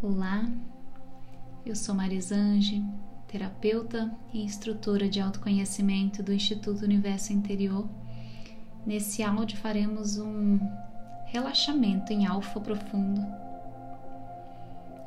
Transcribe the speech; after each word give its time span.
Olá, 0.00 0.48
eu 1.66 1.74
sou 1.74 1.92
Marisange, 1.92 2.84
terapeuta 3.26 4.16
e 4.32 4.44
instrutora 4.44 5.08
de 5.08 5.20
autoconhecimento 5.20 6.22
do 6.22 6.32
Instituto 6.32 6.84
Universo 6.84 7.32
Interior. 7.32 7.88
Nesse 8.86 9.24
áudio 9.24 9.58
faremos 9.58 10.16
um 10.16 10.60
relaxamento 11.26 12.12
em 12.12 12.28
alfa 12.28 12.60
profundo. 12.60 13.20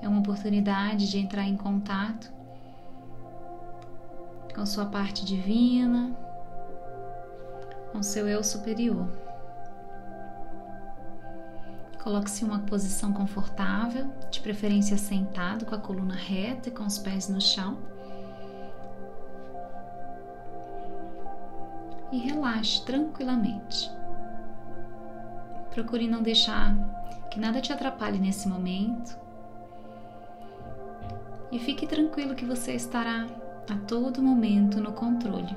É 0.02 0.10
uma 0.10 0.20
oportunidade 0.20 1.10
de 1.10 1.20
entrar 1.20 1.48
em 1.48 1.56
contato 1.56 2.30
com 4.54 4.66
sua 4.66 4.88
parte 4.88 5.24
divina, 5.24 6.14
com 7.94 8.04
seu 8.04 8.28
eu 8.28 8.44
superior. 8.44 9.31
Coloque-se 12.02 12.44
em 12.44 12.48
uma 12.48 12.60
posição 12.60 13.14
confortável, 13.14 14.12
de 14.32 14.42
preferência 14.42 14.98
sentado, 14.98 15.66
com 15.66 15.76
a 15.76 15.78
coluna 15.78 16.16
reta 16.16 16.70
e 16.70 16.72
com 16.72 16.84
os 16.84 16.98
pés 16.98 17.30
no 17.30 17.40
chão. 17.40 17.78
E 22.12 22.18
relaxe 22.18 22.84
tranquilamente. 22.84 23.92
Procure 25.70 26.08
não 26.08 26.24
deixar 26.24 26.76
que 27.30 27.40
nada 27.40 27.62
te 27.62 27.72
atrapalhe 27.72 28.18
nesse 28.18 28.48
momento. 28.48 29.16
E 31.52 31.60
fique 31.60 31.86
tranquilo 31.86 32.34
que 32.34 32.46
você 32.46 32.74
estará 32.74 33.28
a 33.70 33.76
todo 33.88 34.24
momento 34.24 34.82
no 34.82 34.94
controle. 34.94 35.56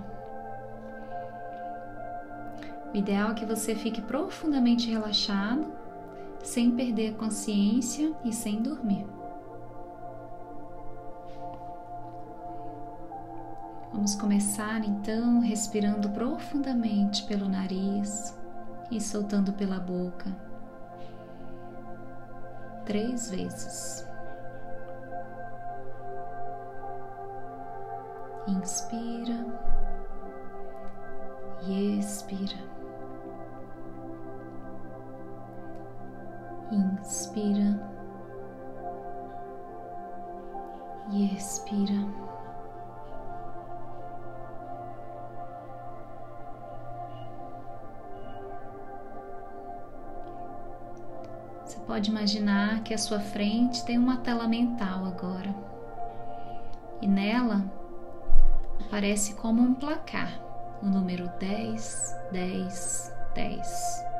O 2.92 2.97
ideal 2.97 3.31
é 3.31 3.34
que 3.34 3.47
você 3.47 3.75
fique 3.75 4.03
profundamente 4.03 4.91
relaxado 4.91 5.84
sem 6.45 6.71
perder 6.71 7.15
a 7.15 7.19
consciência 7.19 8.15
e 8.25 8.33
sem 8.33 8.62
dormir. 8.62 9.07
Vamos 13.92 14.14
começar 14.14 14.84
então 14.84 15.41
respirando 15.41 16.11
profundamente 16.11 17.25
pelo 17.25 17.48
nariz 17.48 18.39
e 18.91 19.00
soltando 19.00 19.53
pela 19.55 19.81
boca. 19.81 20.31
Três 22.84 23.31
vezes. 23.31 24.06
Inspira 28.47 29.47
e 31.67 31.98
expira. 31.98 32.84
Inspira 36.70 37.81
e 41.11 41.34
expira. 41.34 41.95
Você 51.65 51.81
pode 51.81 52.11
imaginar 52.11 52.83
que 52.83 52.95
à 52.95 52.99
sua 52.99 53.21
frente 53.21 53.84
tem 53.84 53.99
uma 53.99 54.19
tela 54.19 54.47
mental 54.47 55.06
agora. 55.06 55.55
E 57.01 57.06
nela 57.06 57.65
aparece 58.87 59.34
como 59.34 59.62
um 59.62 59.75
placar 59.75 60.41
o 60.83 60.87
número 60.87 61.28
10, 61.39 62.17
10, 62.33 63.12
10 63.34 64.14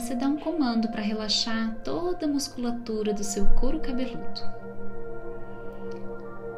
você 0.00 0.14
dá 0.14 0.26
um 0.26 0.38
comando 0.38 0.88
para 0.88 1.02
relaxar 1.02 1.74
toda 1.84 2.24
a 2.24 2.28
musculatura 2.28 3.12
do 3.12 3.22
seu 3.22 3.46
couro 3.54 3.80
cabeludo. 3.80 4.40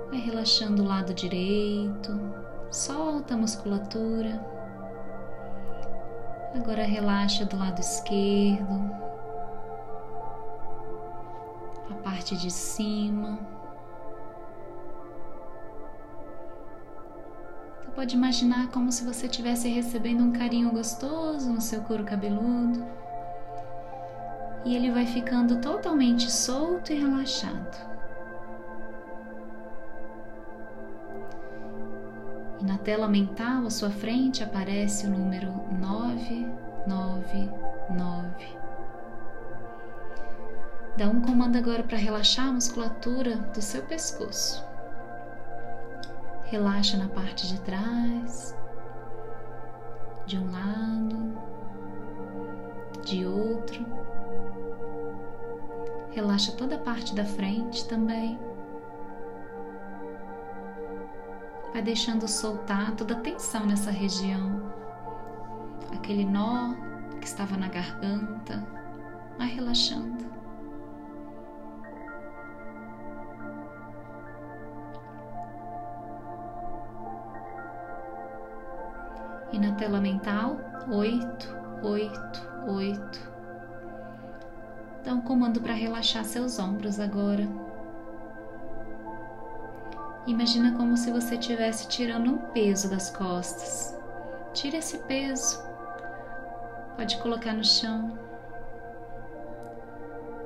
Vai 0.09 0.21
relaxando 0.21 0.83
o 0.83 0.87
lado 0.87 1.13
direito, 1.13 2.13
solta 2.71 3.35
a 3.35 3.37
musculatura. 3.37 4.41
Agora 6.55 6.85
relaxa 6.85 7.45
do 7.45 7.57
lado 7.57 7.81
esquerdo, 7.81 8.91
a 11.91 11.95
parte 12.03 12.37
de 12.37 12.51
cima. 12.51 13.39
Você 17.81 17.91
pode 17.91 18.15
imaginar 18.15 18.69
como 18.69 18.93
se 18.93 19.05
você 19.05 19.27
estivesse 19.27 19.69
recebendo 19.69 20.23
um 20.23 20.33
carinho 20.33 20.71
gostoso 20.71 21.51
no 21.53 21.61
seu 21.61 21.81
couro 21.83 22.05
cabeludo 22.05 23.04
e 24.65 24.75
ele 24.75 24.91
vai 24.91 25.07
ficando 25.07 25.61
totalmente 25.61 26.29
solto 26.31 26.93
e 26.93 26.99
relaxado. 26.99 27.95
E 32.61 32.65
na 32.65 32.79
tela 32.79 33.07
mental 33.07 33.67
à 33.67 33.71
sua 33.71 33.91
frente 33.91 34.43
aparece 34.43 35.07
o 35.07 35.11
número 35.11 35.53
999. 35.79 38.65
Dá 40.97 41.09
um 41.09 41.21
comando 41.21 41.59
agora 41.59 41.83
para 41.83 41.99
relaxar 41.99 42.49
a 42.49 42.53
musculatura 42.53 43.37
do 43.37 43.61
seu 43.61 43.83
pescoço. 43.83 44.65
Relaxa 46.45 46.97
na 46.97 47.09
parte 47.09 47.49
de 47.49 47.61
trás, 47.61 48.57
de 50.25 50.39
um 50.39 50.53
lado, 50.53 51.37
de 53.05 53.27
outro. 53.27 53.85
Relaxa 56.15 56.53
toda 56.53 56.77
a 56.77 56.79
parte 56.79 57.13
da 57.13 57.25
frente 57.25 57.89
também. 57.89 58.39
Vai 61.73 61.83
deixando 61.83 62.29
soltar 62.29 62.95
toda 62.95 63.15
a 63.15 63.21
tensão 63.21 63.67
nessa 63.67 63.91
região. 63.91 64.73
Aquele 65.93 66.25
nó 66.25 66.73
que 67.21 67.27
estava 67.27 67.57
na 67.57 67.67
garganta. 67.67 68.65
Vai 69.37 69.49
relaxando. 69.49 70.25
E 79.51 79.59
na 79.59 79.73
tela 79.73 80.01
mental, 80.01 80.59
oito, 80.93 81.49
oito, 81.83 82.49
oito. 82.69 83.34
Um 85.07 85.21
comando 85.21 85.61
para 85.61 85.75
relaxar 85.75 86.25
seus 86.25 86.59
ombros 86.59 86.99
agora. 86.99 87.47
Imagina 90.27 90.77
como 90.77 90.97
se 90.97 91.13
você 91.13 91.37
estivesse 91.37 91.87
tirando 91.87 92.31
um 92.31 92.39
peso 92.39 92.91
das 92.91 93.11
costas. 93.11 93.97
Tira 94.53 94.79
esse 94.79 94.99
peso. 94.99 95.63
Pode 96.97 97.19
colocar 97.19 97.53
no 97.53 97.63
chão. 97.63 98.19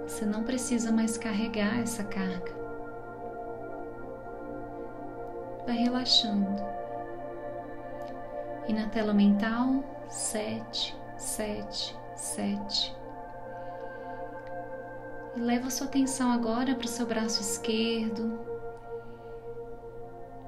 Você 0.02 0.26
não 0.26 0.42
precisa 0.42 0.90
mais 0.90 1.16
carregar 1.16 1.78
essa 1.78 2.02
carga. 2.02 2.52
Vai 5.64 5.76
relaxando. 5.76 6.60
E 8.66 8.72
na 8.72 8.88
tela 8.88 9.14
mental, 9.14 9.84
sete, 10.08 10.96
sete, 11.16 11.96
sete. 12.16 12.96
Leva 15.38 15.70
sua 15.70 15.86
atenção 15.86 16.32
agora 16.32 16.74
para 16.74 16.84
o 16.84 16.88
seu 16.88 17.06
braço 17.06 17.40
esquerdo. 17.40 18.40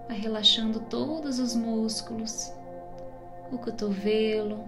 Vai 0.09 0.19
relaxando 0.19 0.81
todos 0.81 1.39
os 1.39 1.55
músculos, 1.55 2.53
o 3.53 3.59
cotovelo. 3.59 4.65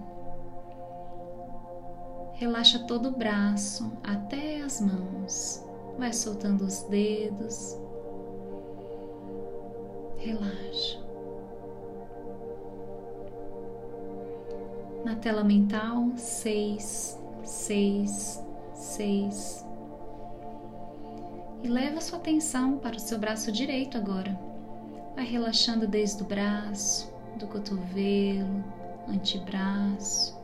Relaxa 2.35 2.79
todo 2.87 3.09
o 3.09 3.17
braço 3.17 3.91
até 4.01 4.61
as 4.61 4.79
mãos. 4.79 5.61
Vai 5.97 6.13
soltando 6.13 6.63
os 6.63 6.83
dedos. 6.83 7.77
Relaxa. 10.17 11.03
Na 15.03 15.17
tela 15.17 15.43
mental, 15.43 16.13
seis, 16.15 17.21
seis, 17.43 18.41
seis. 18.73 19.65
E 21.63 21.67
leva 21.69 22.01
sua 22.01 22.17
atenção 22.17 22.77
para 22.77 22.97
o 22.97 22.99
seu 22.99 23.17
braço 23.17 23.49
direito 23.49 23.97
agora. 23.97 24.37
Vai 25.15 25.23
relaxando 25.23 25.87
desde 25.87 26.21
o 26.21 26.25
braço, 26.25 27.09
do 27.39 27.47
cotovelo, 27.47 28.61
antebraço. 29.07 30.37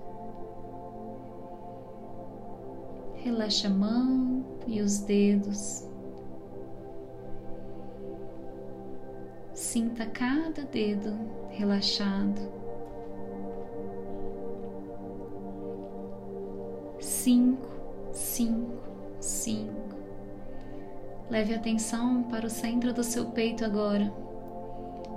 Relaxa 3.16 3.68
a 3.68 3.70
mão 3.70 4.46
e 4.66 4.80
os 4.82 5.00
dedos. 5.00 5.86
Sinta 9.54 10.06
cada 10.06 10.62
dedo 10.64 11.14
relaxado. 11.50 12.40
Cinco, 17.02 17.68
cinco, 18.14 18.84
cinco 19.20 19.99
Leve 21.30 21.54
atenção 21.54 22.24
para 22.24 22.48
o 22.48 22.50
centro 22.50 22.92
do 22.92 23.04
seu 23.04 23.26
peito 23.26 23.64
agora. 23.64 24.12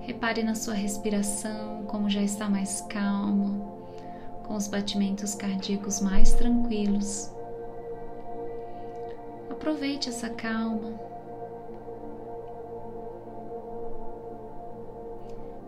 Repare 0.03 0.43
na 0.43 0.55
sua 0.55 0.75
respiração, 0.75 1.85
como 1.87 2.11
já 2.11 2.20
está 2.20 2.50
mais 2.50 2.82
calma, 2.82 3.67
com 4.44 4.55
os 4.55 4.69
batimentos 4.69 5.35
cardíacos 5.35 6.03
mais 6.03 6.35
tranquilos. 6.35 7.32
Aproveite 9.49 10.11
essa 10.11 10.29
calma. 10.29 11.00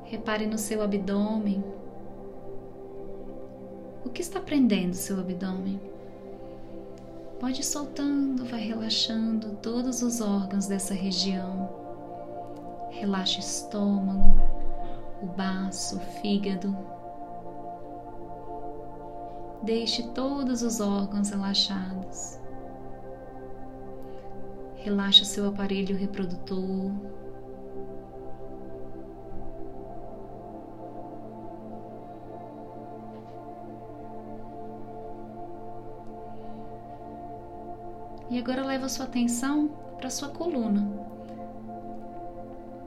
Repare 0.04 0.44
no 0.44 0.58
seu 0.58 0.82
abdômen. 0.82 1.64
O 4.04 4.10
que 4.10 4.20
está 4.20 4.40
prendendo 4.40 4.92
seu 4.92 5.18
abdômen? 5.18 5.93
Pode 7.40 7.60
ir 7.60 7.64
soltando, 7.64 8.44
vai 8.44 8.60
relaxando 8.60 9.56
todos 9.56 10.02
os 10.02 10.20
órgãos 10.20 10.66
dessa 10.66 10.94
região. 10.94 11.68
Relaxa 12.90 13.38
o 13.38 13.40
estômago, 13.40 14.40
o 15.22 15.26
baço, 15.26 15.96
o 15.96 16.00
fígado. 16.20 16.76
Deixe 19.62 20.02
todos 20.10 20.62
os 20.62 20.80
órgãos 20.80 21.30
relaxados. 21.30 22.38
Relaxa 24.76 25.24
seu 25.24 25.48
aparelho 25.48 25.96
reprodutor. 25.96 26.92
E 38.34 38.38
agora 38.40 38.64
leva 38.64 38.88
sua 38.88 39.04
atenção 39.04 39.68
para 39.96 40.10
sua 40.10 40.28
coluna. 40.28 40.84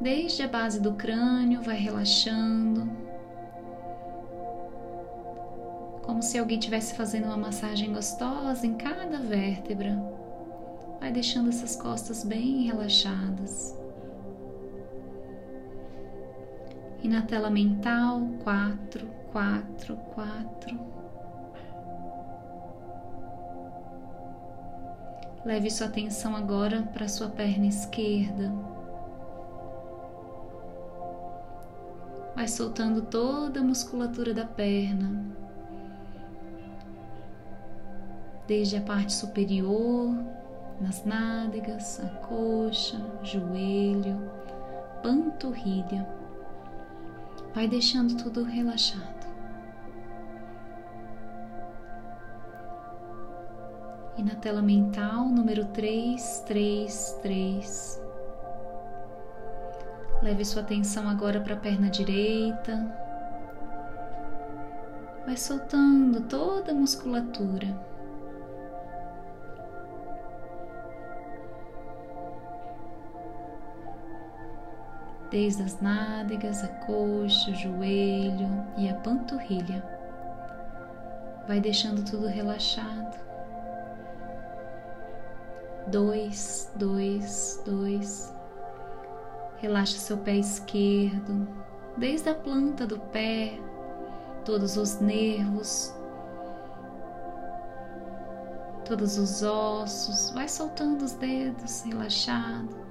Desde 0.02 0.44
a 0.44 0.48
base 0.50 0.78
do 0.78 0.92
crânio, 0.96 1.62
vai 1.62 1.78
relaxando. 1.78 2.92
Como 6.04 6.22
se 6.22 6.38
alguém 6.38 6.60
estivesse 6.60 6.96
fazendo 6.96 7.28
uma 7.28 7.38
massagem 7.38 7.94
gostosa 7.94 8.68
em 8.68 8.74
cada 8.74 9.20
vértebra. 9.20 9.98
Vai 11.00 11.14
deixando 11.14 11.48
essas 11.48 11.78
costas 11.78 12.26
bem 12.26 12.64
relaxadas. 12.64 13.74
E 17.02 17.08
na 17.08 17.22
tela 17.22 17.50
mental, 17.50 18.20
quatro, 18.44 19.08
quatro, 19.32 19.96
quatro. 20.14 20.78
Leve 25.48 25.72
sua 25.72 25.88
atenção 25.88 26.36
agora 26.36 26.82
para 26.92 27.08
sua 27.08 27.30
perna 27.30 27.68
esquerda. 27.68 28.52
Vai 32.36 32.50
soltando 32.50 33.04
toda 33.04 33.62
a 33.62 33.64
musculatura 33.64 34.34
da 34.34 34.44
perna, 34.44 35.24
desde 38.46 38.76
a 38.76 38.82
parte 38.82 39.14
superior, 39.14 40.14
nas 40.82 41.06
nádegas, 41.06 42.02
a 42.02 42.10
coxa, 42.28 43.00
joelho, 43.24 44.30
panturrilha. 45.02 46.06
Vai 47.56 47.70
deixando 47.70 48.22
tudo 48.22 48.44
relaxado. 48.44 49.17
Na 54.28 54.36
tela 54.36 54.62
mental 54.62 55.26
número 55.26 55.66
333. 55.68 58.04
Leve 60.22 60.44
sua 60.44 60.62
atenção 60.62 61.08
agora 61.08 61.40
para 61.40 61.54
a 61.54 61.58
perna 61.58 61.90
direita. 61.90 62.94
Vai 65.26 65.38
soltando 65.38 66.20
toda 66.22 66.72
a 66.72 66.76
musculatura. 66.76 67.88
Desde 75.32 75.64
as 75.64 75.80
nádegas, 75.80 76.66
a 76.66 76.68
coxa, 76.86 77.52
o 77.52 77.56
joelho 77.56 78.50
e 78.78 78.90
a 78.90 78.96
panturrilha. 78.96 79.82
Vai 81.48 81.62
deixando 81.62 82.04
tudo 82.04 82.28
relaxado 82.28 83.28
dois, 85.88 86.72
dois, 86.76 87.62
dois. 87.66 88.34
Relaxa 89.58 89.98
seu 89.98 90.18
pé 90.18 90.36
esquerdo, 90.36 91.48
desde 91.98 92.30
a 92.30 92.36
planta 92.36 92.86
do 92.86 93.00
pé, 93.00 93.60
todos 94.46 94.78
os 94.78 95.00
nervos, 95.00 95.94
todos 98.86 99.18
os 99.18 99.42
ossos. 99.42 100.32
Vai 100.32 100.48
soltando 100.48 101.04
os 101.04 101.14
dedos, 101.14 101.82
relaxado. 101.82 102.88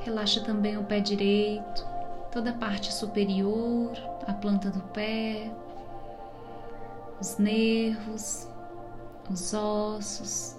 Relaxa 0.00 0.42
também 0.42 0.76
o 0.76 0.84
pé 0.84 0.98
direito, 0.98 1.86
toda 2.32 2.50
a 2.50 2.54
parte 2.54 2.92
superior, 2.92 3.92
a 4.26 4.32
planta 4.32 4.68
do 4.70 4.80
pé, 4.88 5.52
os 7.22 7.38
nervos, 7.38 8.48
os 9.30 9.54
ossos. 9.54 10.56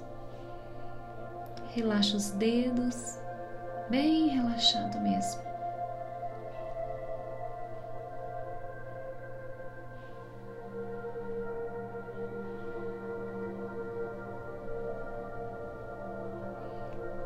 Relaxa 1.72 2.16
os 2.16 2.30
dedos, 2.32 3.20
bem 3.90 4.30
relaxado 4.30 4.98
mesmo. 5.02 5.42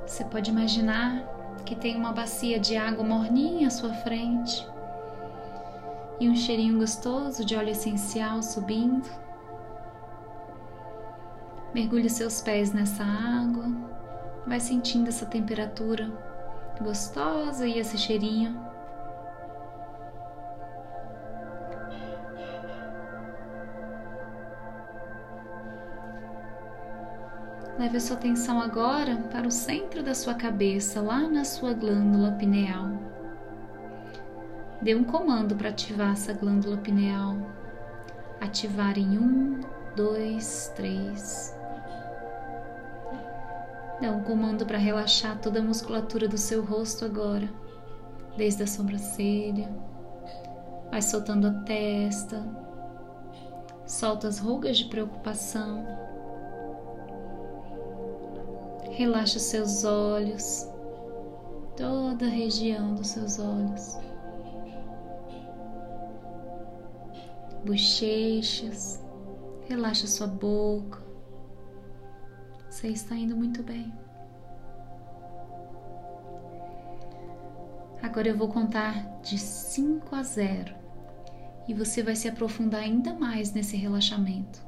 Você 0.07 0.25
pode 0.25 0.49
imaginar 0.49 1.21
que 1.63 1.75
tem 1.75 1.95
uma 1.95 2.11
bacia 2.11 2.59
de 2.59 2.75
água 2.75 3.03
morninha 3.03 3.67
à 3.67 3.69
sua 3.69 3.93
frente 3.93 4.67
e 6.19 6.27
um 6.27 6.35
cheirinho 6.35 6.79
gostoso 6.79 7.45
de 7.45 7.55
óleo 7.55 7.69
essencial 7.69 8.41
subindo. 8.41 9.26
Mergulhe 11.77 12.09
seus 12.09 12.41
pés 12.41 12.73
nessa 12.73 13.03
água, 13.03 13.67
vai 14.47 14.59
sentindo 14.59 15.09
essa 15.09 15.27
temperatura 15.27 16.11
gostosa 16.81 17.67
e 17.67 17.77
esse 17.77 17.99
cheirinho. 17.99 18.59
Leve 27.77 27.97
a 27.97 27.99
sua 27.99 28.17
atenção 28.17 28.59
agora 28.59 29.17
para 29.31 29.47
o 29.47 29.51
centro 29.51 30.01
da 30.01 30.15
sua 30.15 30.33
cabeça, 30.33 30.99
lá 30.99 31.29
na 31.29 31.45
sua 31.45 31.73
glândula 31.73 32.31
pineal. 32.31 32.89
Dê 34.81 34.95
um 34.95 35.03
comando 35.03 35.55
para 35.55 35.69
ativar 35.69 36.13
essa 36.13 36.33
glândula 36.33 36.77
pineal. 36.77 37.37
Ativar 38.41 38.97
em 38.97 39.19
um, 39.19 39.61
dois, 39.95 40.73
três. 40.75 41.55
Dá 43.99 44.11
um 44.11 44.23
comando 44.23 44.63
para 44.63 44.77
relaxar 44.77 45.39
toda 45.41 45.59
a 45.59 45.63
musculatura 45.63 46.27
do 46.27 46.37
seu 46.37 46.63
rosto 46.63 47.03
agora, 47.03 47.49
desde 48.37 48.61
a 48.61 48.67
sobrancelha. 48.67 49.67
Vai 50.91 51.01
soltando 51.01 51.47
a 51.47 51.53
testa. 51.63 52.45
Solta 53.87 54.27
as 54.27 54.37
rugas 54.37 54.77
de 54.77 54.85
preocupação. 54.85 55.83
Relaxa 58.91 59.37
os 59.37 59.43
seus 59.43 59.83
olhos, 59.83 60.69
toda 61.75 62.25
a 62.25 62.29
região 62.29 62.93
dos 62.93 63.07
seus 63.07 63.39
olhos. 63.39 63.97
Bochechas, 67.65 69.01
relaxa 69.67 70.07
sua 70.07 70.27
boca, 70.27 71.06
você 72.77 72.89
está 72.89 73.15
indo 73.15 73.35
muito 73.35 73.63
bem. 73.63 73.91
Agora 78.03 78.27
eu 78.27 78.37
vou 78.37 78.49
contar 78.49 79.19
de 79.21 79.39
5 79.39 80.15
a 80.15 80.21
0 80.21 80.75
e 81.67 81.73
você 81.73 82.03
vai 82.03 82.15
se 82.15 82.27
aprofundar 82.27 82.81
ainda 82.81 83.15
mais 83.15 83.51
nesse 83.51 83.75
relaxamento, 83.75 84.63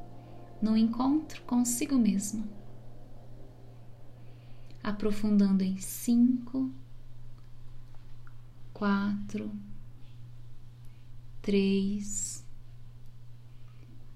no 0.59 0.75
encontro 0.75 1.43
consigo 1.43 1.99
mesmo. 1.99 2.49
Aprofundando 4.81 5.63
em 5.63 5.77
5, 5.77 6.73
4, 8.73 9.51
3, 11.43 12.43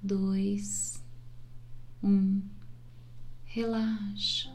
2, 0.02 1.04
Um, 2.06 2.42
relaxa. 3.54 4.50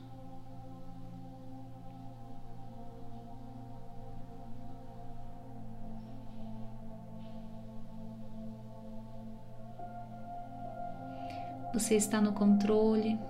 Você 11.73 11.95
está 11.95 12.21
no 12.21 12.33
controle 12.33 13.21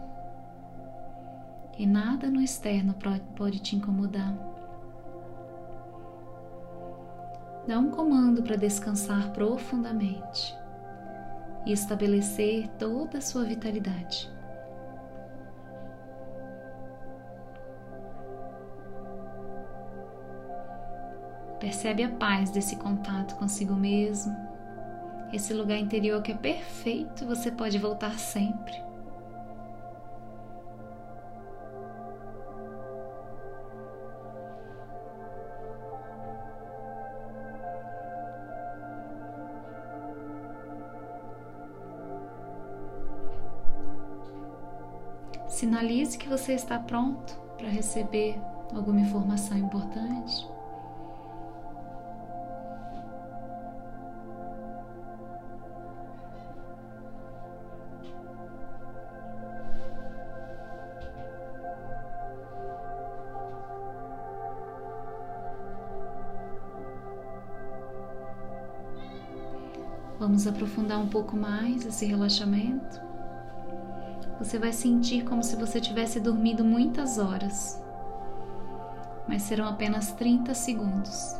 e 1.77 1.87
nada 1.87 2.31
no 2.31 2.41
externo 2.41 2.95
pode 3.37 3.59
te 3.61 3.77
incomodar. 3.77 4.35
Dá 7.67 7.79
um 7.79 7.91
comando 7.91 8.43
para 8.43 8.57
descansar 8.57 9.33
profundamente 9.33 10.57
e 11.67 11.73
estabelecer 11.73 12.69
toda 12.79 13.19
a 13.19 13.21
sua 13.21 13.45
vitalidade. 13.45 14.38
Percebe 21.69 22.03
a 22.03 22.09
paz 22.09 22.49
desse 22.49 22.77
contato 22.77 23.37
consigo 23.37 23.75
mesmo, 23.75 24.35
esse 25.35 25.53
lugar 25.53 25.77
interior 25.79 26.23
que 26.23 26.33
é 26.33 26.35
perfeito, 26.35 27.27
você 27.27 27.51
pode 27.51 27.77
voltar 27.77 28.19
sempre. 28.19 28.73
Sinalize 45.47 46.17
que 46.17 46.31
você 46.31 46.55
está 46.55 46.79
pronto 46.79 47.39
para 47.59 47.69
receber 47.69 48.41
alguma 48.75 49.01
informação 49.01 49.59
importante. 49.59 50.58
Vamos 70.29 70.47
aprofundar 70.47 71.01
um 71.01 71.09
pouco 71.09 71.35
mais 71.35 71.87
esse 71.87 72.05
relaxamento. 72.05 73.01
Você 74.39 74.59
vai 74.59 74.75
sentir 74.75 75.25
como 75.25 75.43
se 75.43 75.57
você 75.57 75.81
tivesse 75.81 76.21
dormido 76.21 76.63
muitas 76.63 77.17
horas, 77.17 77.83
mas 79.27 79.41
serão 79.41 79.67
apenas 79.67 80.13
30 80.13 80.53
segundos. 80.53 81.35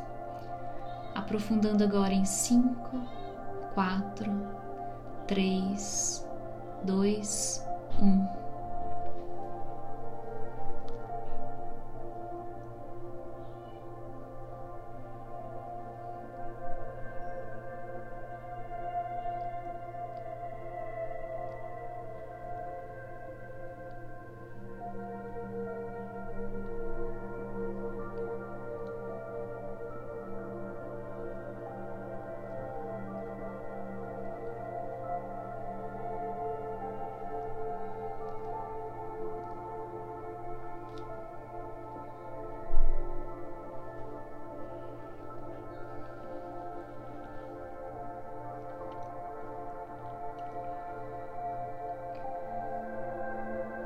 Aprofundando 1.15 1.85
agora 1.85 2.15
em 2.15 2.25
5, 2.25 2.99
4, 3.75 4.49
3, 5.27 6.27
2, 6.83 7.69
1. 8.01 8.38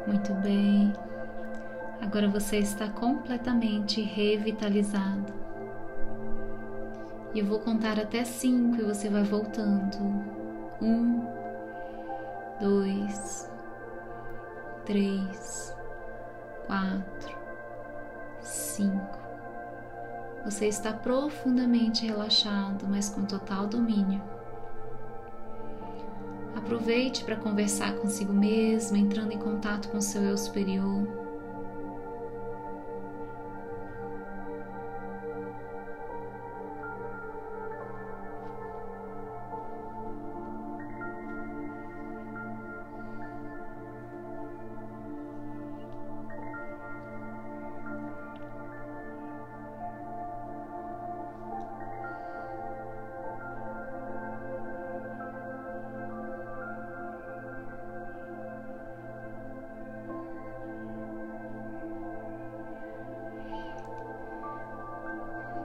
Muito 0.07 0.35
bem. 0.35 0.93
Agora 2.01 2.29
você 2.29 2.59
está 2.59 2.89
completamente 2.89 4.03
revitalizado. 4.03 5.33
E 7.33 7.39
eu 7.39 7.47
vou 7.47 7.61
contar 7.61 7.99
até 7.99 8.25
cinco 8.25 8.81
e 8.81 8.85
você 8.85 9.09
vai 9.09 9.23
voltando. 9.23 9.97
Um, 10.83 11.25
dois, 12.61 13.49
três, 14.85 15.75
quatro, 16.67 17.39
cinco. 18.41 19.19
Você 20.45 20.67
está 20.67 20.93
profundamente 20.93 22.05
relaxado, 22.05 22.87
mas 22.89 23.09
com 23.09 23.25
total 23.25 23.69
domínio. 23.69 24.21
Aproveite 26.73 27.23
para 27.23 27.37
conversar 27.37 27.97
consigo 27.97 28.33
mesmo, 28.33 28.97
entrando 28.97 29.31
em 29.31 29.39
contato 29.39 29.91
com 29.91 30.01
seu 30.01 30.23
eu 30.23 30.39
superior. 30.39 31.22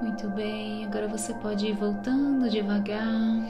Muito 0.01 0.29
bem, 0.29 0.85
agora 0.85 1.07
você 1.07 1.33
pode 1.33 1.65
ir 1.65 1.73
voltando 1.73 2.49
devagar. 2.49 3.41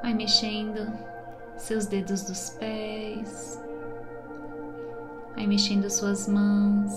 Vai 0.00 0.14
mexendo 0.14 0.90
seus 1.56 1.86
dedos 1.86 2.22
dos 2.22 2.50
pés. 2.50 3.62
Vai 5.34 5.46
mexendo 5.46 5.90
suas 5.90 6.26
mãos. 6.26 6.90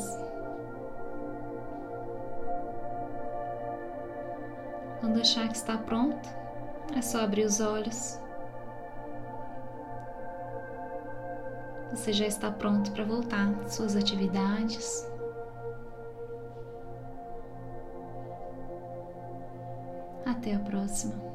Quando 5.02 5.20
achar 5.20 5.50
que 5.50 5.58
está 5.58 5.78
pronto, 5.78 6.30
é 6.96 7.02
só 7.02 7.22
abrir 7.22 7.44
os 7.46 7.60
olhos. 7.60 8.20
Você 11.92 12.14
já 12.14 12.26
está 12.26 12.50
pronto 12.50 12.90
para 12.92 13.04
voltar 13.04 13.50
às 13.66 13.76
suas 13.76 13.98
atividades. 13.98 15.06
Até 20.44 20.56
a 20.56 20.60
próxima. 20.60 21.33